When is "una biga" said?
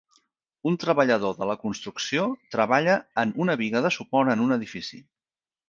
3.47-3.85